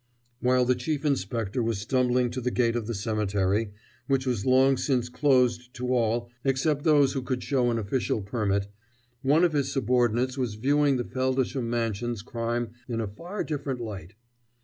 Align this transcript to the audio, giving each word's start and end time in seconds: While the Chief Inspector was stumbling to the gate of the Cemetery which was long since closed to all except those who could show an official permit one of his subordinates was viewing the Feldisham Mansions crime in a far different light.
While 0.39 0.65
the 0.65 0.73
Chief 0.73 1.05
Inspector 1.05 1.61
was 1.61 1.77
stumbling 1.77 2.31
to 2.31 2.41
the 2.41 2.49
gate 2.49 2.75
of 2.75 2.87
the 2.87 2.95
Cemetery 2.95 3.69
which 4.07 4.25
was 4.25 4.47
long 4.47 4.75
since 4.75 5.09
closed 5.09 5.75
to 5.75 5.93
all 5.93 6.31
except 6.43 6.83
those 6.85 7.13
who 7.13 7.21
could 7.21 7.43
show 7.43 7.69
an 7.69 7.77
official 7.77 8.23
permit 8.23 8.65
one 9.21 9.43
of 9.43 9.53
his 9.53 9.71
subordinates 9.71 10.39
was 10.39 10.55
viewing 10.55 10.97
the 10.97 11.03
Feldisham 11.03 11.69
Mansions 11.69 12.23
crime 12.23 12.71
in 12.87 12.99
a 12.99 13.05
far 13.07 13.43
different 13.43 13.79
light. 13.79 14.15